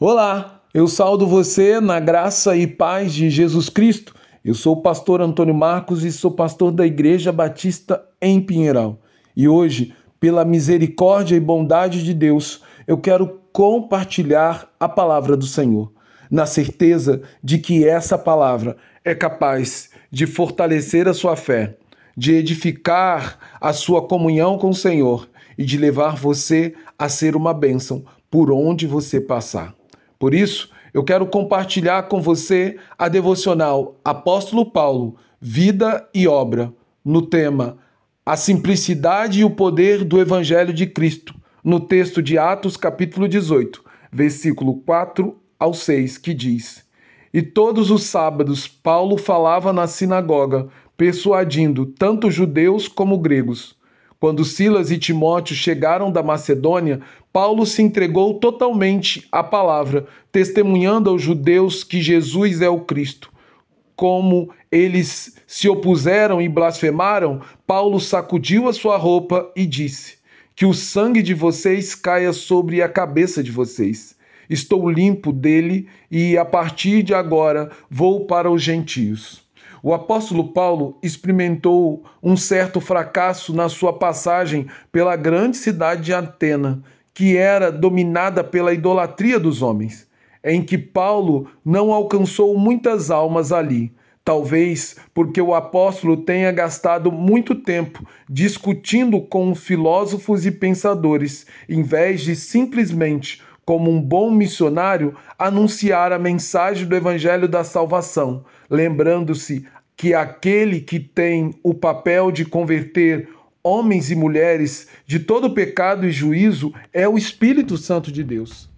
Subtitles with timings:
[0.00, 4.14] Olá, eu saldo você na graça e paz de Jesus Cristo.
[4.44, 9.00] Eu sou o pastor Antônio Marcos e sou pastor da Igreja Batista em Pinheiral.
[9.36, 15.92] E hoje, pela misericórdia e bondade de Deus, eu quero compartilhar a palavra do Senhor,
[16.30, 21.76] na certeza de que essa palavra é capaz de fortalecer a sua fé,
[22.16, 25.28] de edificar a sua comunhão com o Senhor
[25.58, 29.77] e de levar você a ser uma bênção por onde você passar.
[30.18, 36.72] Por isso, eu quero compartilhar com você a devocional Apóstolo Paulo, Vida e Obra,
[37.04, 37.78] no tema
[38.26, 43.84] A Simplicidade e o Poder do Evangelho de Cristo, no texto de Atos, capítulo 18,
[44.10, 46.84] versículo 4 ao 6, que diz:
[47.32, 53.77] E todos os sábados Paulo falava na sinagoga, persuadindo tanto judeus como gregos.
[54.20, 57.00] Quando Silas e Timóteo chegaram da Macedônia,
[57.32, 63.30] Paulo se entregou totalmente à palavra, testemunhando aos judeus que Jesus é o Cristo.
[63.94, 70.18] Como eles se opuseram e blasfemaram, Paulo sacudiu a sua roupa e disse:
[70.56, 74.16] Que o sangue de vocês caia sobre a cabeça de vocês.
[74.50, 79.47] Estou limpo dele e a partir de agora vou para os gentios.
[79.82, 86.82] O apóstolo Paulo experimentou um certo fracasso na sua passagem pela grande cidade de Atena,
[87.14, 90.08] que era dominada pela idolatria dos homens,
[90.42, 93.92] em que Paulo não alcançou muitas almas ali.
[94.24, 102.20] Talvez porque o apóstolo tenha gastado muito tempo discutindo com filósofos e pensadores, em vez
[102.20, 110.14] de simplesmente como um bom missionário, anunciar a mensagem do Evangelho da salvação, lembrando-se que
[110.14, 113.28] aquele que tem o papel de converter
[113.62, 118.70] homens e mulheres de todo pecado e juízo é o Espírito Santo de Deus.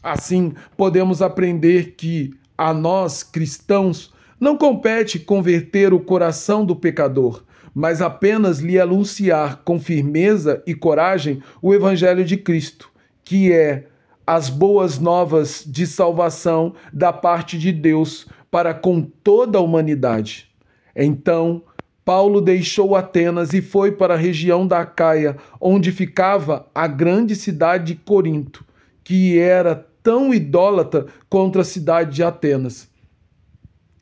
[0.00, 7.42] Assim, podemos aprender que a nós, cristãos, não compete converter o coração do pecador,
[7.74, 12.88] mas apenas lhe anunciar com firmeza e coragem o Evangelho de Cristo,
[13.24, 13.88] que é
[14.26, 20.48] as boas novas de salvação da parte de Deus para com toda a humanidade.
[20.94, 21.62] Então,
[22.04, 27.94] Paulo deixou Atenas e foi para a região da Caia, onde ficava a grande cidade
[27.94, 28.64] de Corinto,
[29.04, 32.88] que era tão idólatra contra a cidade de Atenas,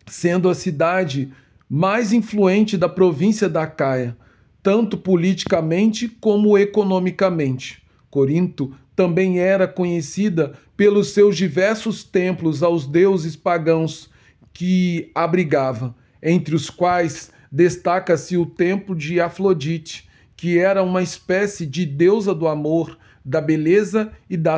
[0.06, 1.32] sendo a cidade
[1.68, 4.16] mais influente da província da Caia,
[4.62, 7.82] tanto politicamente como economicamente.
[8.10, 14.10] Corinto também era conhecida pelos seus diversos templos aos deuses pagãos
[14.52, 21.84] que abrigava, entre os quais destaca-se o templo de Afrodite, que era uma espécie de
[21.84, 24.56] deusa do amor, da beleza e da,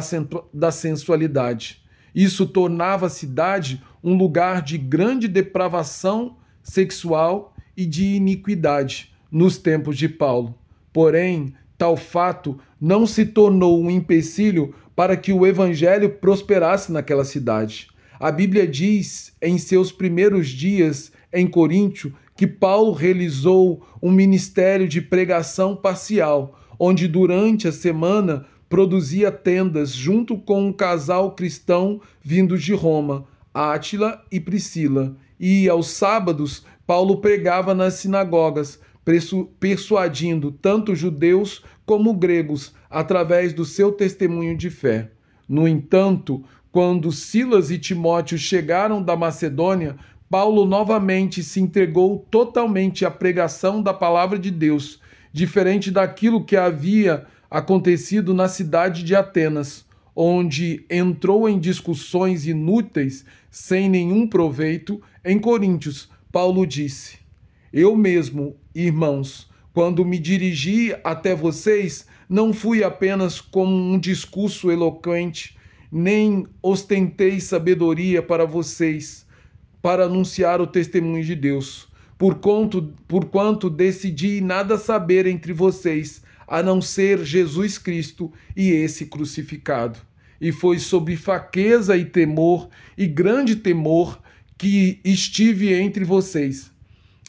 [0.53, 1.83] da sensualidade.
[2.15, 9.99] Isso tornava a cidade um lugar de grande depravação sexual e de iniquidade nos tempos
[9.99, 10.59] de Paulo.
[10.93, 17.89] Porém, Tal fato não se tornou um empecilho para que o evangelho prosperasse naquela cidade.
[18.19, 25.01] A Bíblia diz em seus primeiros dias em Coríntio que Paulo realizou um ministério de
[25.01, 32.75] pregação parcial, onde durante a semana produzia tendas junto com um casal cristão vindo de
[32.75, 35.17] Roma, Átila e Priscila.
[35.39, 38.79] E aos sábados, Paulo pregava nas sinagogas,
[39.61, 45.13] persuadindo tanto judeus como gregos através do seu testemunho de fé.
[45.49, 49.97] No entanto, quando Silas e Timóteo chegaram da Macedônia,
[50.29, 55.01] Paulo novamente se entregou totalmente à pregação da palavra de Deus,
[55.33, 63.89] diferente daquilo que havia acontecido na cidade de Atenas, onde entrou em discussões inúteis sem
[63.89, 65.01] nenhum proveito.
[65.25, 67.25] Em Coríntios, Paulo disse:
[67.73, 75.57] eu mesmo, irmãos, quando me dirigi até vocês, não fui apenas como um discurso eloquente,
[75.91, 79.27] nem ostentei sabedoria para vocês,
[79.81, 81.89] para anunciar o testemunho de Deus.
[82.19, 88.71] Por quanto, por quanto decidi nada saber entre vocês, a não ser Jesus Cristo e
[88.71, 89.99] esse crucificado.
[90.39, 94.21] E foi sob fraqueza e temor, e grande temor,
[94.59, 96.76] que estive entre vocês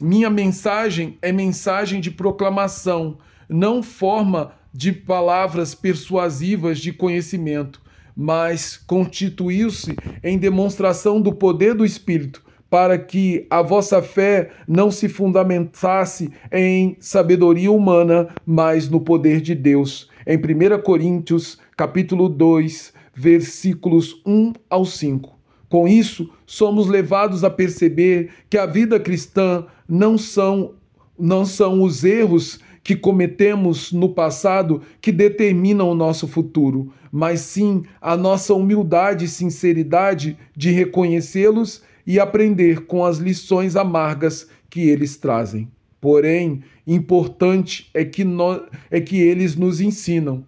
[0.01, 3.17] minha mensagem é mensagem de proclamação,
[3.49, 7.81] não forma de palavras persuasivas de conhecimento,
[8.15, 15.09] mas constituiu-se em demonstração do poder do Espírito, para que a vossa fé não se
[15.09, 20.09] fundamentasse em sabedoria humana, mas no poder de Deus.
[20.27, 25.37] Em 1 Coríntios, capítulo 2, versículos 1 ao 5.
[25.69, 30.73] Com isso, somos levados a perceber que a vida cristã não são
[31.19, 37.83] não são os erros que cometemos no passado que determinam o nosso futuro, mas sim
[37.99, 45.17] a nossa humildade e sinceridade de reconhecê-los e aprender com as lições amargas que eles
[45.17, 45.69] trazem.
[45.99, 50.45] Porém, importante é que, nós, é que eles nos ensinam.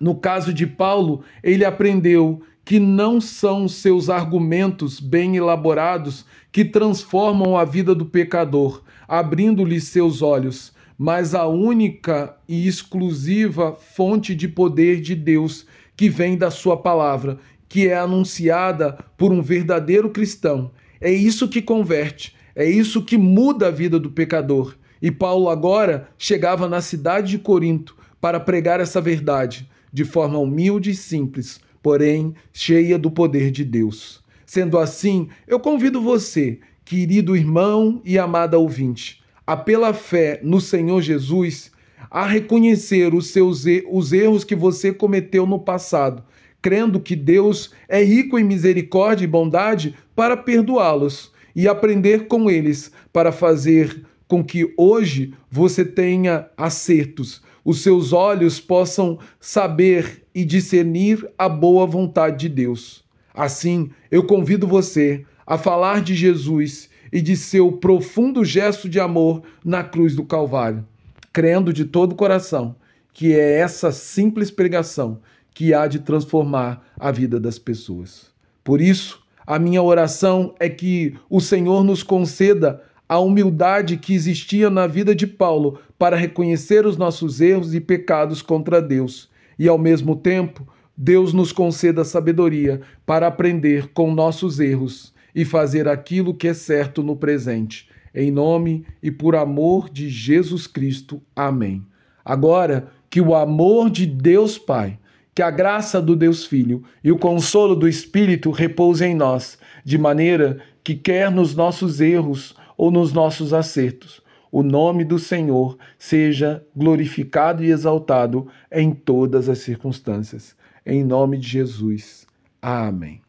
[0.00, 7.56] No caso de Paulo, ele aprendeu que não são seus argumentos bem elaborados que transformam
[7.56, 15.00] a vida do pecador, abrindo-lhe seus olhos, mas a única e exclusiva fonte de poder
[15.00, 15.66] de Deus
[15.96, 17.38] que vem da Sua palavra,
[17.68, 20.70] que é anunciada por um verdadeiro cristão.
[21.00, 24.74] É isso que converte, é isso que muda a vida do pecador.
[25.02, 30.90] E Paulo agora chegava na cidade de Corinto para pregar essa verdade de forma humilde
[30.90, 34.24] e simples, porém cheia do poder de Deus.
[34.46, 41.02] Sendo assim, eu convido você, querido irmão e amada ouvinte, a pela fé no Senhor
[41.02, 41.70] Jesus,
[42.10, 46.24] a reconhecer os seus os erros que você cometeu no passado,
[46.62, 52.90] crendo que Deus é rico em misericórdia e bondade para perdoá-los e aprender com eles
[53.12, 61.26] para fazer com que hoje você tenha acertos, os seus olhos possam saber e discernir
[61.38, 63.04] a boa vontade de Deus.
[63.32, 69.42] Assim, eu convido você a falar de Jesus e de seu profundo gesto de amor
[69.64, 70.86] na cruz do Calvário,
[71.32, 72.76] crendo de todo o coração
[73.14, 75.20] que é essa simples pregação
[75.54, 78.26] que há de transformar a vida das pessoas.
[78.64, 84.70] Por isso, a minha oração é que o Senhor nos conceda a humildade que existia
[84.70, 89.28] na vida de Paulo para reconhecer os nossos erros e pecados contra Deus,
[89.58, 90.66] e ao mesmo tempo,
[90.96, 97.02] Deus nos conceda sabedoria para aprender com nossos erros e fazer aquilo que é certo
[97.02, 97.88] no presente.
[98.14, 101.20] Em nome e por amor de Jesus Cristo.
[101.34, 101.84] Amém.
[102.24, 104.98] Agora, que o amor de Deus Pai,
[105.34, 109.98] que a graça do Deus Filho e o consolo do Espírito repousem em nós, de
[109.98, 116.64] maneira que, quer nos nossos erros ou nos nossos acertos, o nome do Senhor seja
[116.76, 120.56] glorificado e exaltado em todas as circunstâncias.
[120.86, 122.26] Em nome de Jesus.
[122.62, 123.23] Amém.